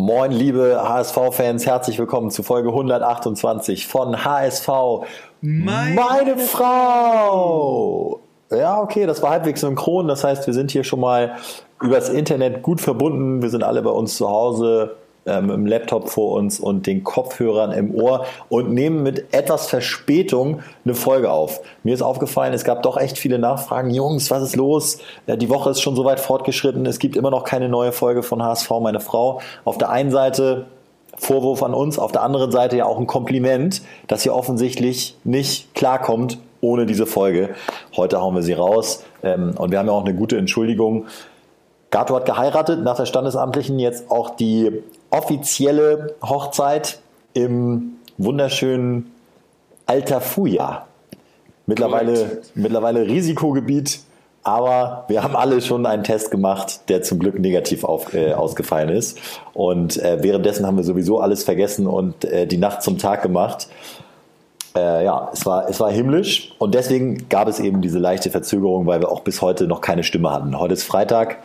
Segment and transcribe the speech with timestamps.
[0.00, 4.66] Moin, liebe HSV-Fans, herzlich willkommen zu Folge 128 von HSV.
[5.42, 8.18] Meine, Meine Frau!
[8.50, 10.08] Ja, okay, das war halbwegs synchron.
[10.08, 11.36] Das heißt, wir sind hier schon mal
[11.82, 13.42] übers Internet gut verbunden.
[13.42, 17.72] Wir sind alle bei uns zu Hause ähm, im Laptop vor uns und den Kopfhörern
[17.72, 21.60] im Ohr und nehmen mit etwas Verspätung eine Folge auf.
[21.82, 23.90] Mir ist aufgefallen, es gab doch echt viele Nachfragen.
[23.90, 24.98] Jungs, was ist los?
[25.26, 26.86] Äh, die Woche ist schon so weit fortgeschritten.
[26.86, 29.40] Es gibt immer noch keine neue Folge von HSV, meine Frau.
[29.64, 30.66] Auf der einen Seite
[31.16, 35.74] Vorwurf an uns, auf der anderen Seite ja auch ein Kompliment, dass ihr offensichtlich nicht
[35.74, 37.50] klarkommt ohne diese Folge.
[37.96, 41.06] Heute hauen wir sie raus ähm, und wir haben ja auch eine gute Entschuldigung.
[41.90, 47.00] Gato hat geheiratet, nach der standesamtlichen jetzt auch die offizielle Hochzeit
[47.34, 49.12] im wunderschönen
[49.86, 50.86] Altafuja.
[51.66, 54.00] Mittlerweile, mittlerweile Risikogebiet,
[54.42, 58.88] aber wir haben alle schon einen Test gemacht, der zum Glück negativ auf, äh, ausgefallen
[58.88, 59.18] ist.
[59.52, 63.68] Und äh, währenddessen haben wir sowieso alles vergessen und äh, die Nacht zum Tag gemacht.
[64.74, 68.86] Äh, ja, es war, es war himmlisch und deswegen gab es eben diese leichte Verzögerung,
[68.86, 70.58] weil wir auch bis heute noch keine Stimme hatten.
[70.58, 71.38] Heute ist Freitag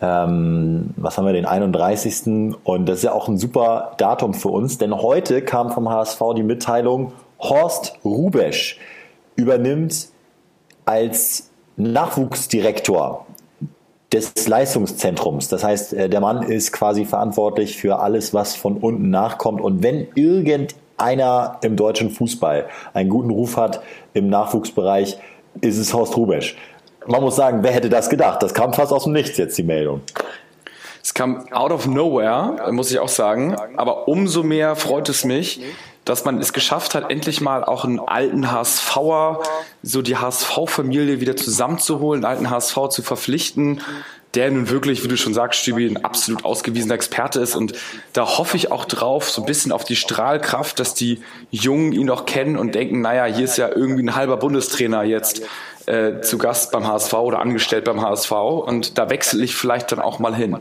[0.00, 2.54] ähm, was haben wir, den 31.
[2.64, 6.20] Und das ist ja auch ein super Datum für uns, denn heute kam vom HSV
[6.36, 8.78] die Mitteilung, Horst Rubesch
[9.36, 10.08] übernimmt
[10.84, 13.26] als Nachwuchsdirektor
[14.12, 15.48] des Leistungszentrums.
[15.48, 19.60] Das heißt, äh, der Mann ist quasi verantwortlich für alles, was von unten nachkommt.
[19.60, 25.18] Und wenn irgendeiner im deutschen Fußball einen guten Ruf hat im Nachwuchsbereich,
[25.60, 26.56] ist es Horst Rubesch
[27.06, 28.42] man muss sagen, wer hätte das gedacht?
[28.42, 30.02] Das kam fast aus dem Nichts jetzt, die Meldung.
[31.02, 33.56] Es kam out of nowhere, muss ich auch sagen.
[33.76, 35.60] Aber umso mehr freut es mich,
[36.04, 39.40] dass man es geschafft hat, endlich mal auch einen alten HSVer,
[39.82, 43.80] so die HSV-Familie wieder zusammenzuholen, einen alten HSV zu verpflichten,
[44.34, 47.56] der nun wirklich, wie du schon sagst, Stübi, ein absolut ausgewiesener Experte ist.
[47.56, 47.74] Und
[48.12, 51.20] da hoffe ich auch drauf, so ein bisschen auf die Strahlkraft, dass die
[51.50, 55.42] Jungen ihn noch kennen und denken, naja, hier ist ja irgendwie ein halber Bundestrainer jetzt
[55.90, 59.98] äh, zu Gast beim HSV oder angestellt beim HSV und da wechsle ich vielleicht dann
[59.98, 60.56] auch mal hin.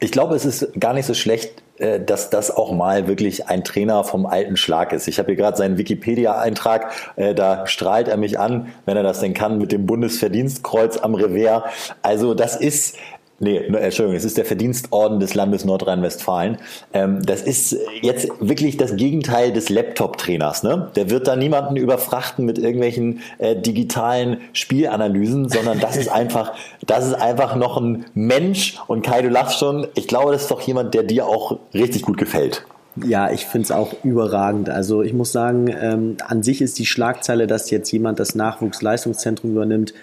[0.00, 3.64] Ich glaube, es ist gar nicht so schlecht, äh, dass das auch mal wirklich ein
[3.64, 5.08] Trainer vom alten Schlag ist.
[5.08, 9.20] Ich habe hier gerade seinen Wikipedia-Eintrag, äh, da strahlt er mich an, wenn er das
[9.20, 11.64] denn kann, mit dem Bundesverdienstkreuz am Revers.
[12.02, 12.96] Also das ist
[13.40, 16.58] Nee, Entschuldigung, es ist der Verdienstorden des Landes Nordrhein-Westfalen.
[16.92, 20.64] Ähm, das ist jetzt wirklich das Gegenteil des Laptop-Trainers.
[20.64, 20.90] Ne?
[20.96, 26.52] Der wird da niemanden überfrachten mit irgendwelchen äh, digitalen Spielanalysen, sondern das ist einfach,
[26.84, 28.76] das ist einfach noch ein Mensch.
[28.88, 29.86] Und Kai, du lachst schon.
[29.94, 32.64] Ich glaube, das ist doch jemand, der dir auch richtig gut gefällt.
[33.06, 34.68] Ja, ich finde es auch überragend.
[34.68, 39.52] Also ich muss sagen, ähm, an sich ist die Schlagzeile, dass jetzt jemand das Nachwuchsleistungszentrum
[39.52, 39.94] übernimmt,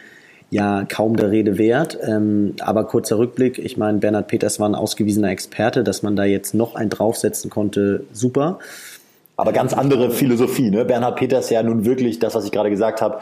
[0.49, 1.97] ja kaum der Rede wert.
[2.01, 6.23] Ähm, aber kurzer Rückblick, ich meine, Bernhard Peters war ein ausgewiesener Experte, dass man da
[6.23, 8.59] jetzt noch einen draufsetzen konnte, super.
[9.37, 10.85] Aber ganz andere Philosophie, ne?
[10.85, 13.19] Bernhard Peters ja nun wirklich das, was ich gerade gesagt habe,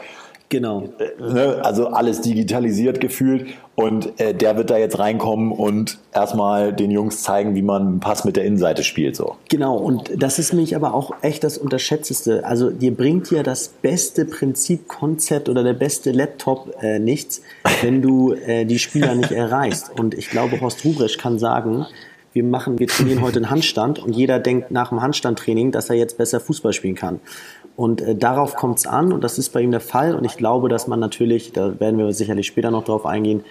[0.50, 0.88] Genau.
[1.18, 6.90] Ne, also alles digitalisiert gefühlt und äh, der wird da jetzt reinkommen und erstmal den
[6.90, 9.16] Jungs zeigen, wie man einen Pass mit der Innenseite spielt.
[9.16, 9.36] So.
[9.48, 12.44] Genau, und das ist mich aber auch echt das Unterschätzteste.
[12.44, 17.42] Also dir bringt ja das beste Prinzipkonzept oder der beste Laptop äh, nichts,
[17.82, 19.90] wenn du äh, die Spieler nicht erreichst.
[19.98, 21.86] Und ich glaube, Horst Rubresch kann sagen,
[22.34, 25.96] wir machen, wir trainieren heute einen Handstand und jeder denkt nach dem Handstandtraining, dass er
[25.96, 27.20] jetzt besser Fußball spielen kann.
[27.76, 30.14] Und äh, darauf kommt es an und das ist bei ihm der Fall.
[30.14, 33.44] Und ich glaube, dass man natürlich, da werden wir sicherlich später noch drauf eingehen,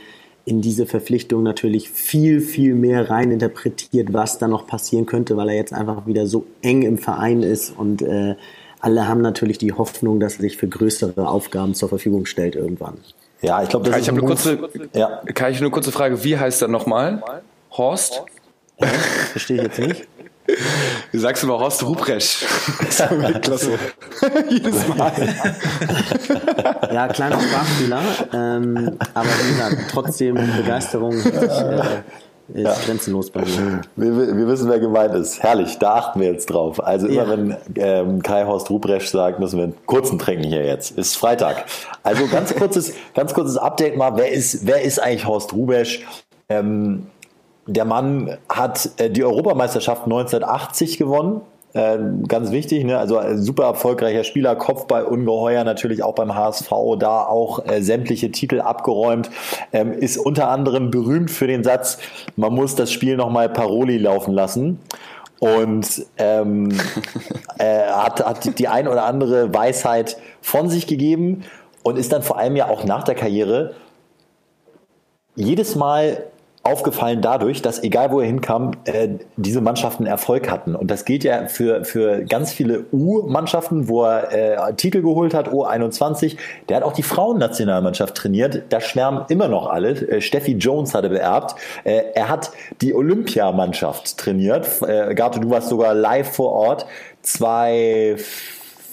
[0.45, 5.49] in diese Verpflichtung natürlich viel, viel mehr rein interpretiert, was da noch passieren könnte, weil
[5.49, 8.35] er jetzt einfach wieder so eng im Verein ist und äh,
[8.81, 12.97] alle haben natürlich die Hoffnung, dass er sich für größere Aufgaben zur Verfügung stellt irgendwann.
[13.41, 15.21] Ja, ich glaube, das Kai, ist ich eine kurze, ja.
[15.33, 16.23] Kai, ich eine kurze Frage.
[16.25, 17.23] Wie heißt er nochmal?
[17.71, 18.23] Horst?
[18.79, 18.87] Ja,
[19.31, 20.07] verstehe ich jetzt nicht.
[21.11, 22.45] Du sagst immer Horst Rupresch.
[23.41, 23.79] Klasse.
[24.49, 25.11] Jedes Mal.
[26.91, 28.01] ja, kleiner Sprachfehler.
[28.33, 32.01] Ähm, aber wie gesagt, trotzdem Begeisterung äh,
[32.53, 32.75] ist ja.
[32.85, 33.81] grenzenlos bei mir.
[33.95, 35.41] Wir, wir, wissen, wer gemeint ist.
[35.41, 36.83] Herrlich, da achten wir jetzt drauf.
[36.83, 37.29] Also immer ja.
[37.29, 40.97] wenn ähm, Kai Horst Rupresch sagt, müssen wir einen kurzen trinken hier jetzt.
[40.97, 41.65] Ist Freitag.
[42.03, 44.17] Also ganz kurzes, ganz kurzes Update mal.
[44.17, 46.05] Wer ist, wer ist eigentlich Horst Rubesch?
[46.49, 47.07] Ähm,
[47.67, 51.41] der Mann hat äh, die Europameisterschaft 1980 gewonnen.
[51.73, 52.99] Äh, ganz wichtig, ne?
[52.99, 56.69] also super erfolgreicher Spieler, Kopfball ungeheuer, natürlich auch beim HSV,
[56.99, 59.31] da auch äh, sämtliche Titel abgeräumt,
[59.71, 61.97] ähm, ist unter anderem berühmt für den Satz,
[62.35, 64.79] man muss das Spiel nochmal Paroli laufen lassen
[65.39, 66.69] und ähm,
[67.57, 71.43] äh, hat, hat die ein oder andere Weisheit von sich gegeben
[71.81, 73.73] und ist dann vor allem ja auch nach der Karriere
[75.35, 76.25] jedes Mal
[76.63, 80.75] aufgefallen dadurch, dass egal wo er hinkam, äh, diese Mannschaften Erfolg hatten.
[80.75, 85.49] Und das gilt ja für, für ganz viele U-Mannschaften, wo er äh, Titel geholt hat,
[85.49, 86.37] U21.
[86.69, 88.63] Der hat auch die Frauennationalmannschaft trainiert.
[88.69, 89.89] Da schwärmen immer noch alle.
[89.89, 91.55] Äh, Steffi Jones hatte beerbt.
[91.83, 94.81] Äh, er hat die Olympiamannschaft trainiert.
[94.83, 96.85] Äh, Gato, du warst sogar live vor Ort.
[97.21, 98.15] Zwei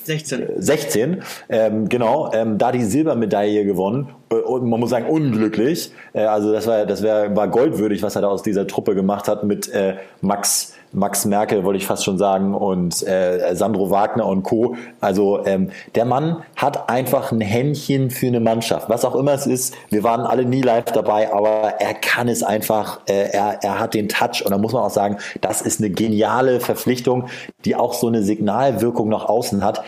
[0.05, 0.47] 16.
[0.57, 5.93] 16, ähm, genau, ähm, da die Silbermedaille gewonnen äh, und man muss sagen unglücklich.
[6.13, 9.29] Äh, also das war das wär, war goldwürdig, was er da aus dieser Truppe gemacht
[9.29, 14.27] hat mit äh, Max Max Merkel wollte ich fast schon sagen und äh, Sandro Wagner
[14.27, 14.77] und Co.
[15.01, 19.47] Also ähm, der Mann hat einfach ein Händchen für eine Mannschaft, was auch immer es
[19.47, 19.75] ist.
[19.89, 23.01] Wir waren alle nie live dabei, aber er kann es einfach.
[23.07, 25.91] Äh, er, er hat den Touch und da muss man auch sagen, das ist eine
[25.91, 27.29] geniale Verpflichtung,
[27.65, 29.83] die auch so eine Signalwirkung nach außen hat.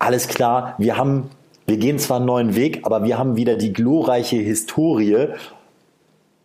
[0.00, 1.30] Alles klar, wir haben
[1.66, 5.28] wir gehen zwar einen neuen Weg, aber wir haben wieder die glorreiche Historie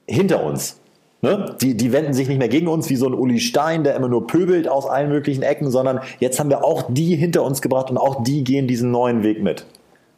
[0.05, 0.81] hinter uns.
[1.23, 1.55] Ne?
[1.61, 4.09] Die, die wenden sich nicht mehr gegen uns wie so ein Uli Stein, der immer
[4.09, 7.89] nur pöbelt aus allen möglichen Ecken, sondern jetzt haben wir auch die hinter uns gebracht
[7.89, 9.65] und auch die gehen diesen neuen Weg mit.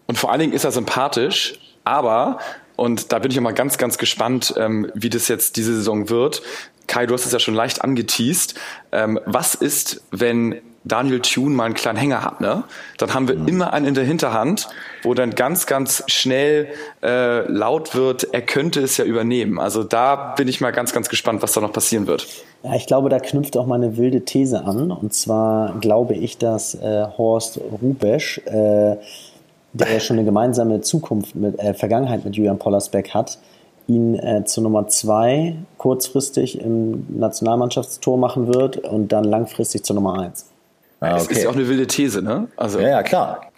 [0.07, 2.39] Und vor allen Dingen ist er sympathisch, aber,
[2.75, 6.41] und da bin ich immer ganz, ganz gespannt, ähm, wie das jetzt diese Saison wird.
[6.87, 8.55] Kai, du hast es ja schon leicht angeteased.
[8.91, 12.63] Ähm, was ist, wenn Daniel Thune mal einen kleinen Hänger hat, ne?
[12.99, 13.47] Dann haben wir mhm.
[13.47, 14.69] immer einen in der Hinterhand,
[15.03, 16.67] wo dann ganz, ganz schnell
[17.03, 19.59] äh, laut wird, er könnte es ja übernehmen.
[19.59, 22.27] Also da bin ich mal ganz, ganz gespannt, was da noch passieren wird.
[22.63, 24.91] Ja, ich glaube, da knüpft auch mal eine wilde These an.
[24.91, 28.95] Und zwar glaube ich, dass äh, Horst Rubesch, äh,
[29.73, 33.39] der ja schon eine gemeinsame Zukunft mit äh, Vergangenheit mit Julian Pollersbeck hat,
[33.87, 40.19] ihn äh, zu Nummer zwei kurzfristig im Nationalmannschaftstor machen wird und dann langfristig zur Nummer
[40.19, 40.45] eins.
[40.99, 41.17] Ah, okay.
[41.17, 42.47] Das ist ja auch eine wilde These, ne?
[42.55, 42.79] Also.
[42.79, 43.51] Ja, ja, klar.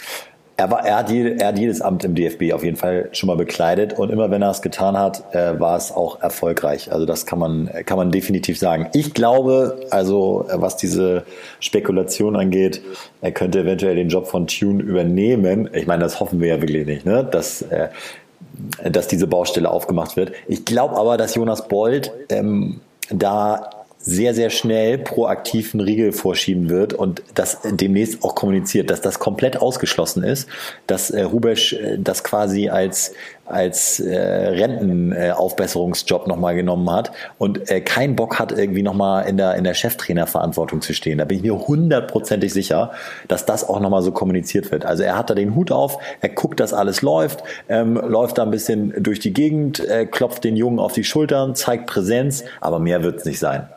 [0.60, 3.28] Er, war, er, hat jede, er hat jedes Amt im DFB auf jeden Fall schon
[3.28, 6.92] mal bekleidet und immer wenn er es getan hat, äh, war es auch erfolgreich.
[6.92, 8.88] Also das kann man, kann man definitiv sagen.
[8.94, 11.26] Ich glaube, also was diese
[11.60, 12.82] Spekulation angeht,
[13.22, 15.70] er könnte eventuell den Job von Tune übernehmen.
[15.74, 17.24] Ich meine, das hoffen wir ja wirklich nicht, ne?
[17.24, 17.90] dass, äh,
[18.84, 20.32] dass diese Baustelle aufgemacht wird.
[20.48, 22.82] Ich glaube aber, dass Jonas Bold ähm,
[23.12, 23.70] da
[24.08, 29.20] sehr, sehr schnell proaktiv einen Riegel vorschieben wird und das demnächst auch kommuniziert, dass das
[29.20, 30.48] komplett ausgeschlossen ist,
[30.88, 33.12] dass äh, Rubesch äh, das quasi als,
[33.46, 39.36] als äh, Rentenaufbesserungsjob äh, nochmal genommen hat und äh, keinen Bock hat, irgendwie nochmal in
[39.36, 41.18] der, in der Cheftrainerverantwortung zu stehen.
[41.18, 42.92] Da bin ich mir hundertprozentig sicher,
[43.28, 44.86] dass das auch nochmal so kommuniziert wird.
[44.86, 48.44] Also er hat da den Hut auf, er guckt, dass alles läuft, ähm, läuft da
[48.44, 52.80] ein bisschen durch die Gegend, äh, klopft den Jungen auf die Schultern, zeigt Präsenz, aber
[52.80, 53.68] mehr wird es nicht sein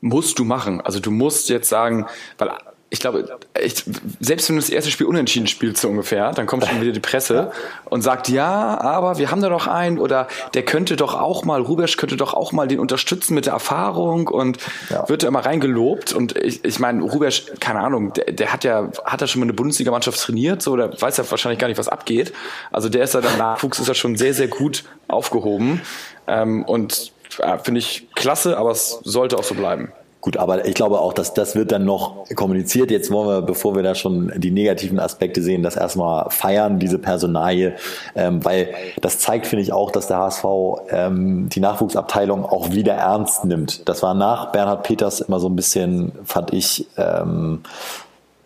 [0.00, 0.80] musst du machen.
[0.80, 2.06] Also du musst jetzt sagen,
[2.38, 2.50] weil
[2.92, 3.24] ich glaube,
[3.62, 3.84] ich,
[4.18, 7.00] selbst wenn du das erste Spiel unentschieden spielst, so ungefähr, dann kommt schon wieder die
[7.00, 7.52] Presse
[7.84, 11.60] und sagt, ja, aber wir haben da doch einen oder der könnte doch auch mal,
[11.60, 14.58] Rubesch könnte doch auch mal den unterstützen mit der Erfahrung und
[14.90, 15.08] ja.
[15.08, 16.12] wird da immer reingelobt.
[16.12, 19.46] Und ich, ich meine, Rubesch, keine Ahnung, der, der hat ja, hat er schon mal
[19.46, 22.32] eine Bundesligamannschaft trainiert, so, der weiß ja wahrscheinlich gar nicht, was abgeht.
[22.72, 25.80] Also der ist ja dann Nachwuchs, ist ja schon sehr, sehr gut aufgehoben.
[26.26, 29.92] Ähm, und ja, finde ich klasse, aber es sollte auch so bleiben.
[30.20, 32.90] Gut, aber ich glaube auch, dass das wird dann noch kommuniziert.
[32.90, 36.98] Jetzt wollen wir, bevor wir da schon die negativen Aspekte sehen, das erstmal feiern, diese
[36.98, 37.76] Personalie,
[38.14, 40.44] ähm, weil das zeigt, finde ich auch, dass der HSV
[40.90, 43.88] ähm, die Nachwuchsabteilung auch wieder ernst nimmt.
[43.88, 47.62] Das war nach Bernhard Peters immer so ein bisschen, fand ich, ähm,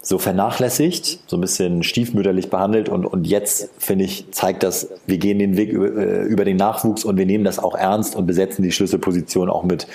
[0.05, 5.17] so vernachlässigt, so ein bisschen stiefmütterlich behandelt und, und jetzt, finde ich, zeigt das, wir
[5.17, 8.27] gehen den Weg über, äh, über, den Nachwuchs und wir nehmen das auch ernst und
[8.27, 9.87] besetzen die Schlüsselposition auch mit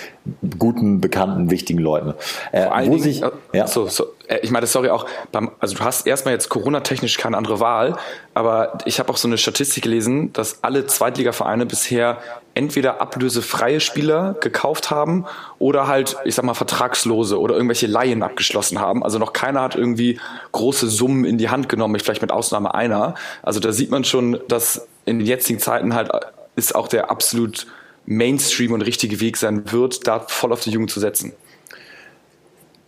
[0.57, 2.15] guten, bekannten, wichtigen Leuten.
[2.51, 3.67] Äh, Vor allen Dingen, sich, äh, ja.
[3.67, 7.37] so, so, äh, ich meine, sorry auch, beim, also du hast erstmal jetzt Corona-technisch keine
[7.37, 7.95] andere Wahl,
[8.33, 12.17] aber ich habe auch so eine Statistik gelesen, dass alle Zweitligavereine bisher
[12.53, 15.25] entweder ablösefreie Spieler gekauft haben
[15.59, 19.03] oder halt, ich sag mal, vertragslose oder irgendwelche Laien abgeschlossen haben.
[19.03, 20.19] Also noch keiner hat irgendwie
[20.51, 23.15] große Summen in die Hand genommen, vielleicht mit Ausnahme einer.
[23.43, 26.11] Also da sieht man schon, dass in den jetzigen Zeiten halt
[26.55, 27.67] ist auch der absolut
[28.05, 31.33] Mainstream und richtige Weg sein wird, da voll auf die Jugend zu setzen.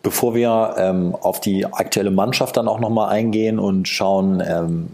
[0.03, 4.87] Bevor wir ähm, auf die aktuelle Mannschaft dann auch nochmal eingehen und schauen, ähm,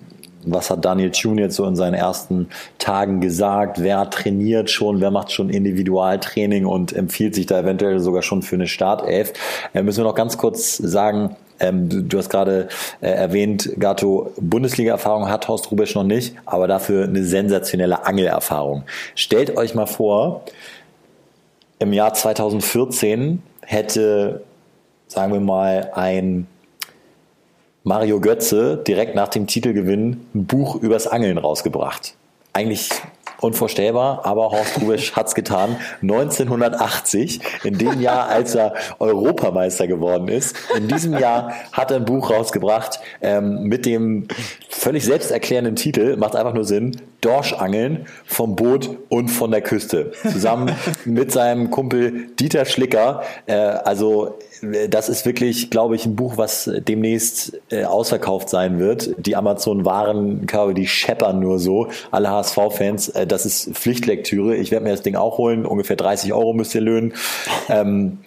[0.52, 5.12] was hat Daniel Thune jetzt so in seinen ersten Tagen gesagt, wer trainiert schon, wer
[5.12, 9.34] macht schon Individualtraining und empfiehlt sich da eventuell sogar schon für eine Startelf,
[9.74, 12.68] äh, müssen wir noch ganz kurz sagen, ähm, du, du, hast gerade
[13.02, 18.84] äh, erwähnt, Gato, Bundesliga-Erfahrung hat Horst Rubisch noch nicht, aber dafür eine sensationelle Angelerfahrung.
[19.16, 20.44] Stellt euch mal vor,
[21.80, 24.42] im Jahr 2014 hätte
[25.08, 26.48] sagen wir mal, ein
[27.88, 32.16] Mario Götze direkt nach dem Titelgewinn ein Buch übers Angeln rausgebracht.
[32.52, 32.90] Eigentlich
[33.40, 35.78] unvorstellbar, aber Horst Rubisch hat's getan.
[36.02, 40.54] 1980, in dem Jahr, als er Europameister geworden ist.
[40.76, 44.28] In diesem Jahr hat er ein Buch rausgebracht ähm, mit dem
[44.68, 46.92] völlig selbsterklärenden Titel, macht einfach nur Sinn,
[47.28, 50.14] Dorschangeln vom Boot und von der Küste.
[50.32, 50.72] Zusammen
[51.06, 53.22] mit seinem Kumpel Dieter Schlicker.
[53.48, 54.38] Äh, also
[54.90, 59.14] das ist wirklich, glaube ich, ein Buch, was demnächst äh, ausverkauft sein wird.
[59.18, 61.90] Die Amazon-Warenkörbe, die scheppern nur so.
[62.12, 64.56] Alle HSV-Fans, äh, das ist Pflichtlektüre.
[64.56, 65.66] Ich werde mir das Ding auch holen.
[65.66, 67.14] Ungefähr 30 Euro müsst ihr löhnen.
[67.68, 68.20] Ähm,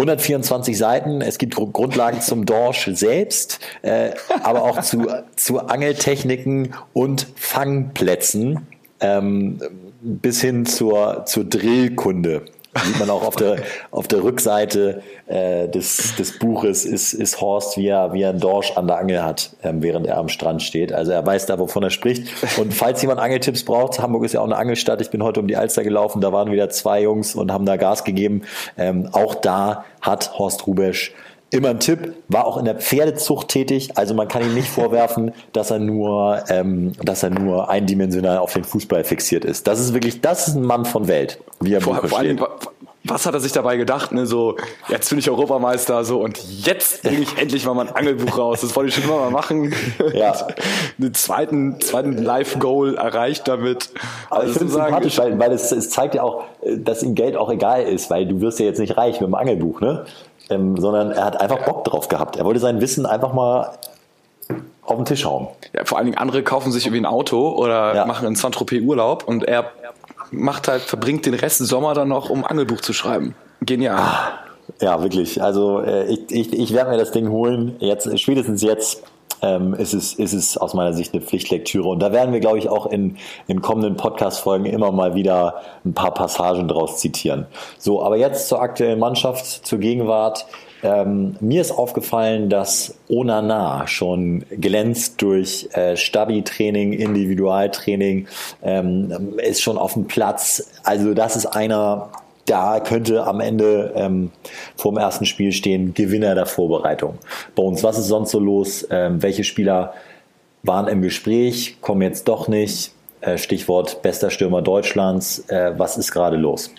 [0.00, 1.20] 124 Seiten.
[1.20, 8.66] Es gibt Grundlagen zum Dorsch selbst, äh, aber auch zu, zu Angeltechniken und Fangplätzen
[9.00, 9.60] ähm,
[10.00, 12.46] bis hin zur, zur Drillkunde.
[12.84, 13.56] Sieht man auch auf der,
[13.90, 18.38] auf der Rückseite äh, des, des Buches ist, ist Horst, wie er, wie er einen
[18.38, 20.92] Dorsch an der Angel hat, ähm, während er am Strand steht.
[20.92, 22.28] Also er weiß da, wovon er spricht.
[22.58, 25.00] Und falls jemand Angeltipps braucht, Hamburg ist ja auch eine Angelstadt.
[25.00, 27.76] Ich bin heute um die Alster gelaufen, da waren wieder zwei Jungs und haben da
[27.76, 28.42] Gas gegeben.
[28.78, 31.12] Ähm, auch da hat Horst Rubesch
[31.50, 35.32] immer ein Tipp, war auch in der Pferdezucht tätig, also man kann ihm nicht vorwerfen,
[35.52, 39.66] dass er nur, ähm, dass er nur eindimensional auf den Fußball fixiert ist.
[39.66, 42.40] Das ist wirklich, das ist ein Mann von Welt, wie er vor, vor allem,
[43.02, 44.12] was hat er sich dabei gedacht?
[44.12, 44.26] Ne?
[44.26, 44.56] So,
[44.88, 48.60] jetzt bin ich Europameister, so und jetzt bringe ich endlich mal mein Angelbuch raus.
[48.60, 49.74] Das wollte ich schon immer mal machen.
[50.12, 50.34] Ja.
[51.00, 53.90] einen zweiten, zweiten Live-Goal erreicht damit.
[54.28, 57.14] Aber also ich finde es sympathisch, weil, weil es, es zeigt ja auch, dass ihm
[57.14, 60.04] Geld auch egal ist, weil du wirst ja jetzt nicht reich mit dem Angelbuch, ne?
[60.50, 62.36] Ähm, sondern er hat einfach Bock drauf gehabt.
[62.36, 63.72] Er wollte sein Wissen einfach mal
[64.82, 65.48] auf den Tisch hauen.
[65.74, 68.06] Ja, vor allen Dingen andere kaufen sich irgendwie ein Auto oder ja.
[68.06, 69.70] machen in Saint-Tropez Urlaub und er
[70.30, 73.34] macht halt, verbringt den Rest des Sommer dann noch, um Angelbuch zu schreiben.
[73.60, 73.96] Genial.
[73.98, 74.32] Ah,
[74.80, 75.42] ja, wirklich.
[75.42, 77.76] Also äh, ich, ich, ich werde mir das Ding holen.
[77.80, 79.02] Jetzt, spätestens jetzt
[79.42, 81.88] ähm, ist, es, ist es aus meiner Sicht eine Pflichtlektüre.
[81.88, 83.16] Und da werden wir, glaube ich, auch in,
[83.46, 87.46] in kommenden Podcast-Folgen immer mal wieder ein paar Passagen draus zitieren.
[87.78, 90.46] So, aber jetzt zur aktuellen Mannschaft, zur Gegenwart.
[90.82, 98.28] Ähm, mir ist aufgefallen, dass Onana schon glänzt durch äh, Stabi-Training, Individualtraining,
[98.62, 100.70] ähm, ist schon auf dem Platz.
[100.82, 102.08] Also das ist einer,
[102.50, 104.30] da könnte am Ende ähm,
[104.76, 107.18] vor dem ersten Spiel stehen, Gewinner der Vorbereitung.
[107.54, 108.86] Bones, was ist sonst so los?
[108.90, 109.94] Ähm, welche Spieler
[110.62, 112.92] waren im Gespräch, kommen jetzt doch nicht?
[113.20, 115.44] Äh, Stichwort bester Stürmer Deutschlands.
[115.48, 116.70] Äh, was ist gerade los?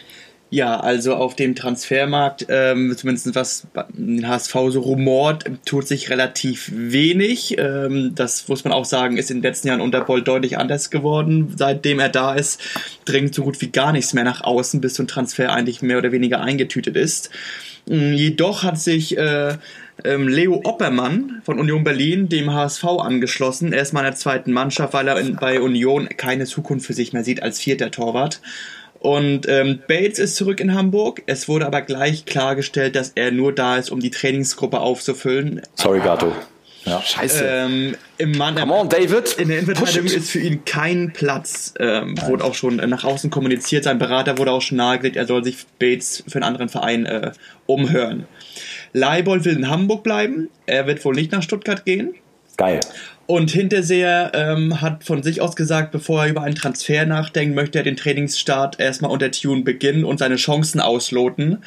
[0.54, 6.70] Ja, also auf dem Transfermarkt, ähm, zumindest was den HSV so rumort, tut sich relativ
[6.76, 7.56] wenig.
[7.58, 10.90] Ähm, das muss man auch sagen, ist in den letzten Jahren unter Boll deutlich anders
[10.92, 11.54] geworden.
[11.56, 12.60] Seitdem er da ist,
[13.06, 15.98] dringt so gut wie gar nichts mehr nach außen, bis so ein Transfer eigentlich mehr
[15.98, 17.30] oder weniger eingetütet ist.
[17.90, 19.56] Ähm, jedoch hat sich äh,
[20.04, 23.72] ähm, Leo Oppermann von Union Berlin dem HSV angeschlossen.
[23.72, 27.24] Er ist meiner zweiten Mannschaft, weil er in, bei Union keine Zukunft für sich mehr
[27.24, 28.42] sieht als vierter Torwart.
[29.02, 31.24] Und ähm, Bates ist zurück in Hamburg.
[31.26, 35.62] Es wurde aber gleich klargestellt, dass er nur da ist, um die Trainingsgruppe aufzufüllen.
[35.76, 36.32] Sorry, Gato.
[36.86, 37.02] Ja.
[37.02, 37.44] Scheiße.
[37.44, 39.34] Ähm, Im Mann, Come on, David.
[39.40, 41.74] In der Innenverteidigung ist für ihn kein Platz.
[41.80, 43.86] Ähm, wurde auch schon nach außen kommuniziert.
[43.86, 47.32] Sein Berater wurde auch schon nahegelegt, er soll sich Bates für einen anderen Verein äh,
[47.66, 48.28] umhören.
[48.94, 50.50] Leibold will in Hamburg bleiben.
[50.68, 52.14] Er wird wohl nicht nach Stuttgart gehen.
[52.58, 52.82] Geil.
[53.32, 57.78] Und Hinterseher ähm, hat von sich aus gesagt, bevor er über einen Transfer nachdenkt, möchte
[57.78, 61.60] er den Trainingsstart erstmal unter Tune beginnen und seine Chancen ausloten,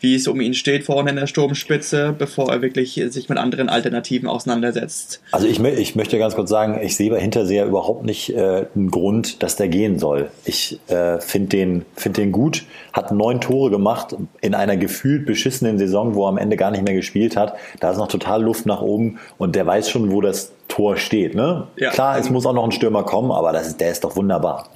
[0.00, 3.68] wie es um ihn steht vorne in der Sturmspitze, bevor er wirklich sich mit anderen
[3.68, 5.20] Alternativen auseinandersetzt.
[5.30, 8.90] Also ich, ich möchte ganz kurz sagen, ich sehe bei Hinterseher überhaupt nicht äh, einen
[8.90, 10.30] Grund, dass der gehen soll.
[10.46, 15.76] Ich äh, finde den, find den gut, hat neun Tore gemacht in einer gefühlt beschissenen
[15.76, 17.56] Saison, wo er am Ende gar nicht mehr gespielt hat.
[17.78, 21.34] Da ist noch total Luft nach oben und der weiß schon, wo das Tor steht.
[21.34, 21.66] Ne?
[21.76, 21.90] Ja.
[21.90, 24.68] Klar, es muss auch noch ein Stürmer kommen, aber das ist, der ist doch wunderbar.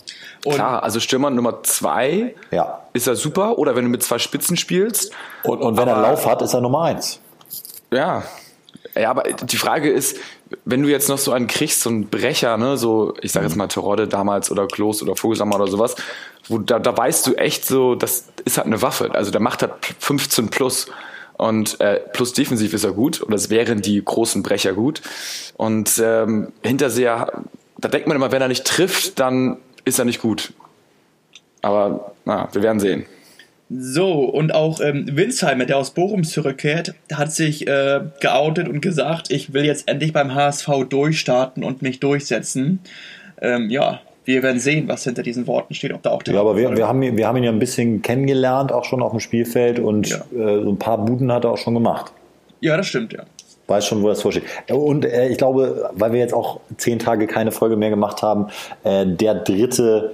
[0.45, 2.81] Und Klar, also Stürmer Nummer zwei ja.
[2.93, 3.59] ist er super.
[3.59, 5.13] Oder wenn du mit zwei Spitzen spielst.
[5.43, 7.21] Und, und wenn aber, er Lauf hat, ist er Nummer eins.
[7.91, 8.25] Ja.
[8.95, 10.19] Ja, aber die Frage ist,
[10.65, 13.57] wenn du jetzt noch so einen kriegst, so einen Brecher, ne, so, ich sage jetzt
[13.57, 15.97] mal Terodde damals oder Klos oder Vogelsammer oder sowas,
[16.49, 19.11] wo da, da weißt du echt so, das ist halt eine Waffe.
[19.15, 20.87] Also der macht halt 15 plus.
[21.37, 25.03] Und äh, plus defensiv ist er gut, oder es wären die großen Brecher gut.
[25.57, 27.45] Und ähm, Hinterseher,
[27.79, 30.53] da denkt man immer, wenn er nicht trifft, dann ist er nicht gut.
[31.63, 33.07] Aber na, wir werden sehen.
[33.71, 39.31] So, und auch ähm, Winsheimer, der aus Bochum zurückkehrt, hat sich äh, geoutet und gesagt,
[39.31, 42.81] ich will jetzt endlich beim HSV durchstarten und mich durchsetzen.
[43.41, 46.57] Ähm, ja, wir werden sehen, was hinter diesen Worten steht, ob da auch Ja, aber
[46.57, 49.79] wir, wir, haben, wir haben ihn ja ein bisschen kennengelernt, auch schon auf dem Spielfeld
[49.79, 50.17] und ja.
[50.17, 52.13] äh, so ein paar Buden hat er auch schon gemacht.
[52.61, 53.25] Ja, das stimmt, ja.
[53.67, 54.45] Weiß schon, wo das vorsteht.
[54.71, 58.49] Und äh, ich glaube, weil wir jetzt auch zehn Tage keine Folge mehr gemacht haben,
[58.83, 60.13] äh, der dritte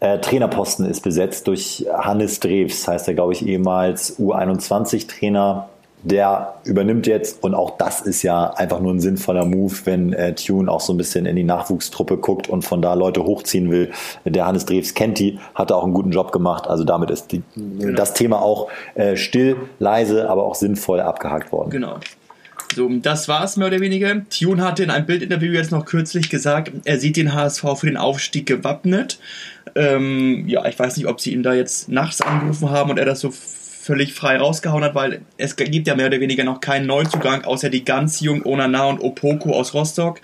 [0.00, 5.68] äh, Trainerposten ist besetzt durch Hannes Drews, heißt er, glaube ich, ehemals U21-Trainer.
[6.02, 10.34] Der übernimmt jetzt und auch das ist ja einfach nur ein sinnvoller Move, wenn äh,
[10.34, 13.90] Tune auch so ein bisschen in die Nachwuchstruppe guckt und von da Leute hochziehen will.
[14.24, 16.68] Der Hannes Drews kennt die, hat auch einen guten Job gemacht.
[16.68, 17.96] Also damit ist die, genau.
[17.96, 21.70] das Thema auch äh, still, leise, aber auch sinnvoll abgehakt worden.
[21.70, 21.98] Genau.
[22.74, 24.22] So, das war es mehr oder weniger.
[24.28, 27.96] Tune hatte in einem Bildinterview jetzt noch kürzlich gesagt, er sieht den HSV für den
[27.96, 29.18] Aufstieg gewappnet.
[29.74, 33.04] Ähm, ja, ich weiß nicht, ob sie ihn da jetzt nachts angerufen haben und er
[33.04, 33.32] das so
[33.88, 37.70] völlig frei rausgehauen hat, weil es gibt ja mehr oder weniger noch keinen Neuzugang, außer
[37.70, 40.20] die ganz jung Onana und Opoko aus Rostock.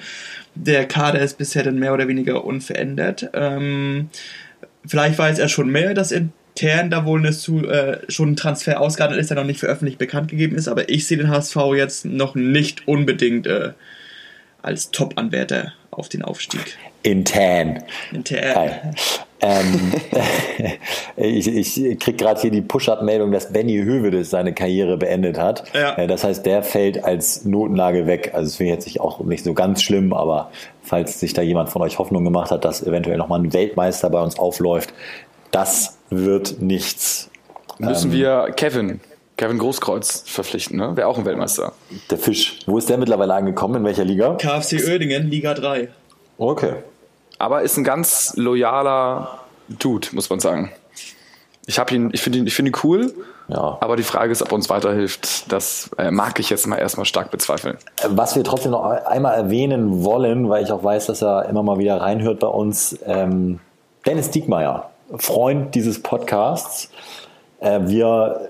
[0.55, 3.31] Der Kader ist bisher dann mehr oder weniger unverändert.
[3.33, 4.11] Ähm,
[4.85, 8.83] vielleicht weiß er schon mehr, dass intern da wohl eine zu, äh, schon ein Transfer
[8.83, 11.57] ausgehandelt ist, der noch nicht für öffentlich bekannt gegeben ist, aber ich sehe den HSV
[11.75, 13.73] jetzt noch nicht unbedingt äh,
[14.61, 16.77] als Top-Anwärter auf den Aufstieg.
[17.05, 17.85] Intern.
[18.13, 18.95] Intern.
[19.41, 19.93] Ähm,
[21.17, 25.65] ich ich kriege gerade hier die Push-Up-Meldung, dass Benny Hövedes seine Karriere beendet hat.
[25.75, 25.97] Ja.
[25.97, 28.31] Äh, das heißt, der fällt als Notenlage weg.
[28.33, 30.51] Also das finde ich jetzt auch nicht so ganz schlimm, aber
[30.83, 34.23] falls sich da jemand von euch Hoffnung gemacht hat, dass eventuell nochmal ein Weltmeister bei
[34.23, 34.95] uns aufläuft,
[35.51, 37.31] das wird nichts.
[37.79, 39.01] Müssen ähm, wir Kevin
[39.37, 40.97] Kevin Großkreuz verpflichten, ne?
[40.97, 41.73] Wäre auch ein Weltmeister.
[42.11, 42.61] Der Fisch.
[42.67, 43.75] Wo ist der mittlerweile angekommen?
[43.75, 44.37] In welcher Liga?
[44.37, 45.89] KfC Oerdingen, Liga 3.
[46.39, 46.75] Okay.
[47.39, 50.71] Aber ist ein ganz loyaler Dude, muss man sagen.
[51.67, 53.15] Ich habe ihn, ich finde ihn, ich finde ihn cool.
[53.49, 53.77] Ja.
[53.81, 55.51] Aber die Frage ist, ob er uns weiterhilft.
[55.53, 57.77] Das äh, mag ich jetzt mal erstmal stark bezweifeln.
[58.09, 61.79] Was wir trotzdem noch einmal erwähnen wollen, weil ich auch weiß, dass er immer mal
[61.79, 63.61] wieder reinhört bei uns, ähm,
[64.07, 66.91] Dennis Diekmeyer, Freund dieses Podcasts.
[67.61, 68.49] Äh, wir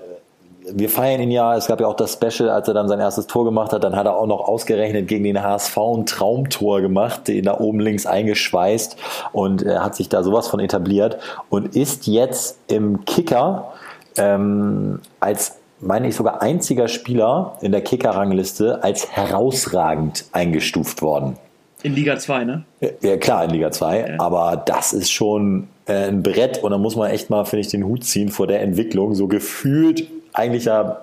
[0.73, 3.27] wir feiern ihn ja, es gab ja auch das Special, als er dann sein erstes
[3.27, 7.27] Tor gemacht hat, dann hat er auch noch ausgerechnet gegen den HSV ein Traumtor gemacht,
[7.27, 8.97] den da oben links eingeschweißt
[9.31, 11.17] und er hat sich da sowas von etabliert
[11.49, 13.73] und ist jetzt im Kicker
[14.17, 21.37] ähm, als meine ich sogar einziger Spieler in der Kicker-Rangliste als herausragend eingestuft worden.
[21.83, 22.63] In Liga 2, ne?
[23.01, 23.99] Ja, klar, in Liga 2.
[23.99, 24.19] Ja.
[24.19, 27.67] Aber das ist schon äh, ein Brett und da muss man echt mal, finde ich,
[27.67, 29.13] den Hut ziehen vor der Entwicklung.
[29.13, 31.01] So gefühlt eigentlich ja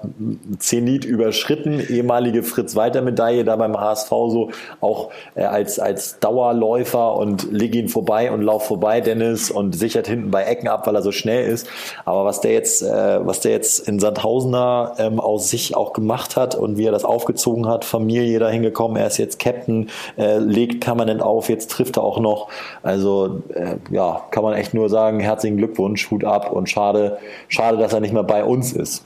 [0.59, 7.75] Zenit überschritten, ehemalige Fritz-Walter-Medaille da beim HSV so auch äh, als, als Dauerläufer und leg
[7.75, 11.13] ihn vorbei und lauf vorbei, Dennis, und sichert hinten bei Ecken ab, weil er so
[11.13, 11.67] schnell ist.
[12.05, 16.37] Aber was der jetzt, äh, was der jetzt in Sandhausener ähm, aus sich auch gemacht
[16.37, 20.39] hat und wie er das aufgezogen hat, Familie dahin gekommen, er ist jetzt Captain, äh,
[20.39, 22.49] legt permanent auf, jetzt trifft er auch noch.
[22.83, 27.19] Also äh, ja, kann man echt nur sagen, herzlichen Glückwunsch, Hut ab und schade,
[27.49, 29.05] schade, dass er nicht mehr bei uns ist.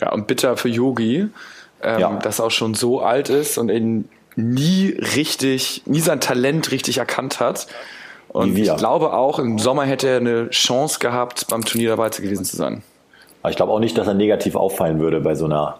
[0.00, 1.28] Ja, und bitter für Yogi,
[1.82, 2.12] ähm, ja.
[2.16, 6.98] dass er auch schon so alt ist und ihn nie richtig, nie sein Talent richtig
[6.98, 7.66] erkannt hat.
[8.28, 12.44] Und ich glaube auch, im Sommer hätte er eine Chance gehabt, beim Turnier dabei gewesen
[12.44, 12.82] zu sein.
[13.42, 15.78] Aber ich glaube auch nicht, dass er negativ auffallen würde bei so einer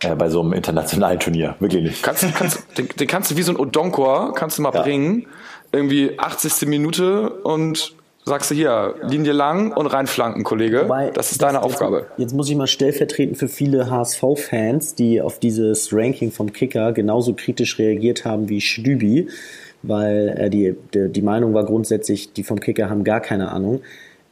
[0.00, 1.56] äh, bei so einem internationalen Turnier.
[1.60, 2.02] Wirklich nicht.
[2.02, 4.82] Kannst, kannst, den, den kannst du wie so ein Odonkor, kannst du mal ja.
[4.82, 5.26] bringen.
[5.72, 6.66] Irgendwie 80.
[6.68, 7.94] Minute und
[8.28, 10.82] sagst du hier, Linie lang und reinflanken, Kollege.
[10.84, 12.06] Wobei, das ist deine Aufgabe.
[12.16, 17.34] Jetzt, muss ich mal stellvertretend für viele HSV-Fans, die auf dieses Ranking vom Kicker genauso
[17.34, 19.28] kritisch reagiert haben wie Stübi,
[19.82, 23.80] weil äh, die, die, die Meinung war grundsätzlich, die vom Kicker haben gar keine Ahnung.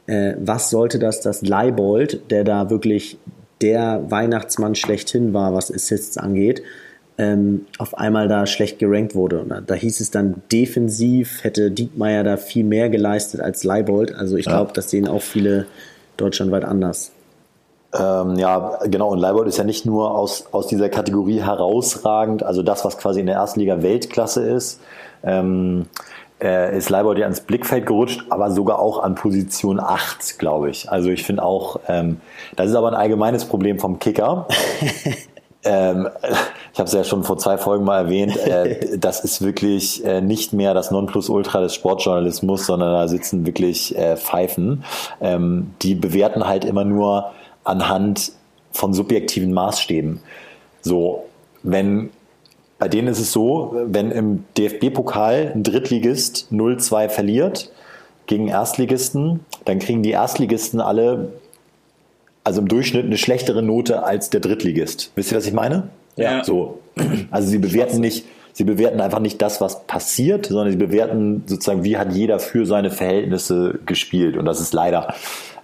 [0.05, 3.17] Äh, was sollte das, dass Leibold, der da wirklich
[3.61, 6.61] der Weihnachtsmann schlechthin war, was Assists angeht,
[7.17, 9.39] ähm, auf einmal da schlecht gerankt wurde.
[9.39, 14.13] Und da hieß es dann defensiv, hätte Diekmeyer da viel mehr geleistet als Leibold.
[14.13, 14.53] Also ich ja.
[14.53, 15.65] glaube, das sehen auch viele
[16.17, 17.11] deutschlandweit anders.
[17.93, 19.09] Ähm, ja, genau.
[19.09, 23.21] Und Leibold ist ja nicht nur aus, aus dieser Kategorie herausragend, also das, was quasi
[23.21, 24.81] in der ersten Liga Weltklasse ist.
[25.23, 25.87] Ähm,
[26.39, 30.91] äh, ist Leibold ja ins Blickfeld gerutscht, aber sogar auch an Position 8, glaube ich.
[30.91, 32.21] Also ich finde auch, ähm,
[32.55, 34.47] das ist aber ein allgemeines Problem vom Kicker.
[35.63, 36.07] Ähm,
[36.73, 40.21] ich habe es ja schon vor zwei Folgen mal erwähnt, äh, das ist wirklich äh,
[40.21, 44.83] nicht mehr das Nonplusultra des Sportjournalismus, sondern da sitzen wirklich äh, Pfeifen.
[45.21, 47.31] Ähm, die bewerten halt immer nur
[47.63, 48.31] anhand
[48.71, 50.21] von subjektiven Maßstäben.
[50.81, 51.25] So,
[51.63, 52.11] wenn
[52.79, 57.71] bei denen ist es so, wenn im DFB-Pokal ein Drittligist 0-2 verliert
[58.27, 61.33] gegen Erstligisten, dann kriegen die Erstligisten alle
[62.47, 65.11] also im Durchschnitt eine schlechtere Note als der Drittligist.
[65.15, 65.89] Wisst ihr, was ich meine?
[66.15, 66.43] Ja.
[66.45, 66.79] So.
[67.29, 71.83] Also sie bewerten nicht, sie bewerten einfach nicht das, was passiert, sondern sie bewerten sozusagen,
[71.83, 74.37] wie hat jeder für seine Verhältnisse gespielt.
[74.37, 75.13] Und das ist leider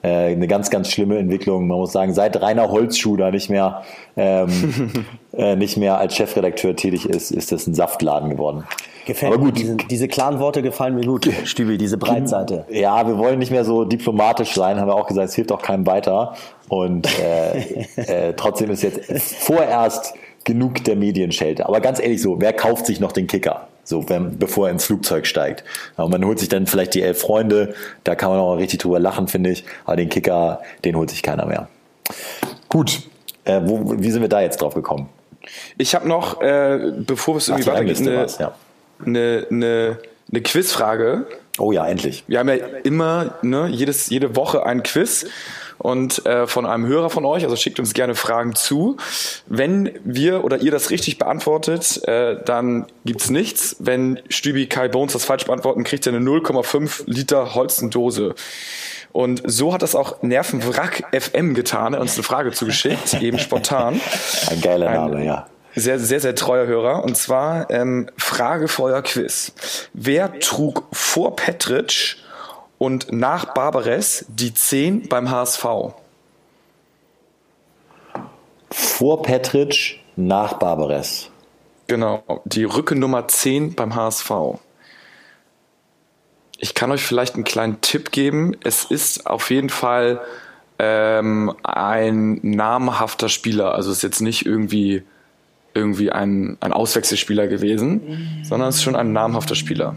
[0.03, 1.67] äh, eine ganz, ganz schlimme Entwicklung.
[1.67, 3.83] Man muss sagen, seit Rainer Holzschuh da nicht mehr,
[4.17, 8.65] ähm, äh, nicht mehr als Chefredakteur tätig ist, ist das ein Saftladen geworden.
[9.05, 9.51] Gefällt Aber mir.
[9.51, 9.59] gut.
[9.59, 12.65] Diese, diese klaren Worte gefallen mir gut, Stübi, diese Breitseite.
[12.69, 15.61] Ja, wir wollen nicht mehr so diplomatisch sein, haben wir auch gesagt, es hilft auch
[15.61, 16.35] keinem weiter.
[16.69, 17.85] Und äh,
[18.29, 19.11] äh, trotzdem ist jetzt
[19.43, 20.13] vorerst
[20.43, 21.65] genug der Medienschelte.
[21.65, 23.67] Aber ganz ehrlich so, wer kauft sich noch den Kicker?
[23.85, 25.65] So, wenn, bevor er ins Flugzeug steigt.
[25.97, 28.99] Und man holt sich dann vielleicht die elf Freunde, da kann man auch richtig drüber
[28.99, 29.65] lachen, finde ich.
[29.83, 31.67] Aber den Kicker, den holt sich keiner mehr.
[32.69, 33.01] Gut,
[33.43, 35.09] äh, wo, wie sind wir da jetzt drauf gekommen?
[35.77, 38.53] Ich habe noch, äh, bevor es irgendwie weitergeht, eine, ja.
[39.05, 39.99] Eine, eine,
[40.31, 41.25] eine Quizfrage.
[41.59, 42.23] Oh ja, endlich.
[42.27, 45.25] Wir haben ja immer ne, jedes, jede Woche ein Quiz
[45.77, 48.97] und äh, von einem Hörer von euch, also schickt uns gerne Fragen zu.
[49.47, 53.75] Wenn wir oder ihr das richtig beantwortet, äh, dann gibt's nichts.
[53.79, 58.33] Wenn Stübi Kai Bones das falsch beantworten, kriegt ihr eine 0,5 Liter Holstendose.
[59.11, 63.37] Und so hat das auch Nervenwrack FM getan, er hat uns eine Frage zugeschickt, eben
[63.37, 64.01] spontan.
[64.49, 65.47] Ein geiler Ein- Name, ja.
[65.75, 67.03] Sehr, sehr, sehr treuer Hörer.
[67.03, 68.09] Und zwar ähm,
[68.79, 69.53] euer Quiz.
[69.93, 72.17] Wer trug vor Petritsch
[72.77, 75.65] und nach Barbares die 10 beim HSV?
[78.69, 81.29] Vor Petritsch, nach Barbares.
[81.87, 84.31] Genau, die Rückennummer 10 beim HSV.
[86.57, 88.55] Ich kann euch vielleicht einen kleinen Tipp geben.
[88.63, 90.21] Es ist auf jeden Fall
[90.79, 93.75] ähm, ein namhafter Spieler.
[93.75, 95.03] Also es ist jetzt nicht irgendwie,
[95.73, 99.95] irgendwie ein, ein Auswechselspieler gewesen, sondern es ist schon ein namhafter Spieler.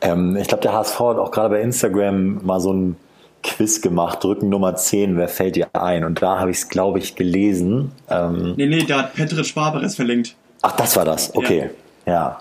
[0.00, 2.96] Ähm, ich glaube, der HSV hat auch gerade bei Instagram mal so ein
[3.42, 6.04] Quiz gemacht, Drücken Nummer 10, wer fällt dir ein?
[6.04, 7.92] Und da habe ich es, glaube ich, gelesen.
[8.08, 10.34] Ähm, Nee, nee, da hat Petritsch Barbares verlinkt.
[10.62, 11.70] ach, das war das, okay.
[12.06, 12.40] Ja.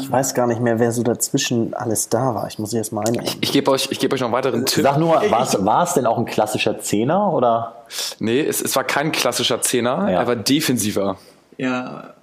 [0.00, 2.46] Ich weiß gar nicht mehr, wer so dazwischen alles da war.
[2.48, 3.36] Ich muss jetzt mal einordnen.
[3.40, 4.82] Ich gebe euch, ich gebe euch noch einen weiteren Tipp.
[4.82, 7.84] Sag nur, war es denn auch ein klassischer Zehner oder?
[8.18, 10.20] Nee, es, es war kein klassischer Zehner, Ja.
[10.20, 11.16] er war defensiver.
[11.56, 12.14] Ja.